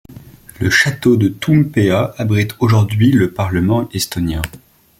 Le 0.59 0.71
château 0.71 1.15
de 1.15 1.27
Toompea 1.27 2.15
abrite 2.17 2.55
aujourd'hui 2.59 3.11
le 3.11 3.31
parlement 3.33 3.87
estonien. 3.93 4.41